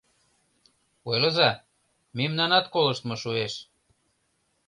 —Ойлыза, 1.09 1.49
мемнанат 2.17 2.65
колыштмо 2.73 3.15
шуэш. 3.23 3.53